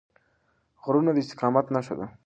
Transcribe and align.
غرونه 0.83 1.11
د 1.13 1.17
استقامت 1.23 1.65
نښه 1.75 1.95
ده. 1.99 2.05